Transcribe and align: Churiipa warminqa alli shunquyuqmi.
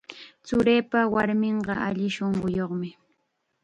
Churiipa 0.45 0.99
warminqa 1.13 1.73
alli 1.87 2.07
shunquyuqmi. 2.15 2.89